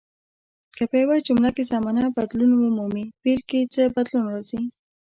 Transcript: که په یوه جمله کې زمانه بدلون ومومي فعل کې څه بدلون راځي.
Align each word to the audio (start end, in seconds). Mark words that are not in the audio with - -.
که 0.75 0.83
په 0.89 0.95
یوه 1.03 1.17
جمله 1.27 1.49
کې 1.55 1.63
زمانه 1.73 2.03
بدلون 2.17 2.51
ومومي 2.53 3.05
فعل 3.21 3.41
کې 3.49 3.59
څه 3.73 3.81
بدلون 3.95 4.25
راځي. 4.33 4.61